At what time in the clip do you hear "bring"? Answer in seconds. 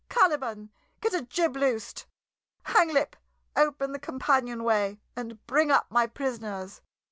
5.45-5.69